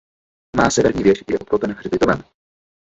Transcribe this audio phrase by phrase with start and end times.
[0.57, 2.23] Má severní věž a je obklopen hřbitovem.